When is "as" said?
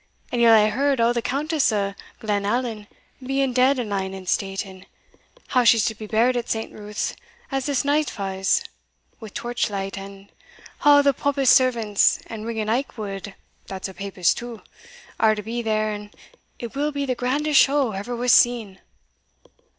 7.51-7.67